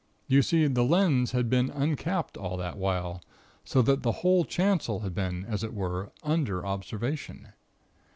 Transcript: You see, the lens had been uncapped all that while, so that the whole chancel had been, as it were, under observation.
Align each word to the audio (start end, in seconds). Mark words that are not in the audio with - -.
You 0.25 0.41
see, 0.41 0.65
the 0.65 0.81
lens 0.81 1.31
had 1.31 1.47
been 1.47 1.69
uncapped 1.69 2.35
all 2.35 2.57
that 2.57 2.75
while, 2.79 3.21
so 3.63 3.83
that 3.83 4.01
the 4.01 4.11
whole 4.23 4.45
chancel 4.45 5.01
had 5.01 5.13
been, 5.13 5.45
as 5.45 5.63
it 5.63 5.75
were, 5.75 6.11
under 6.23 6.65
observation. 6.65 7.49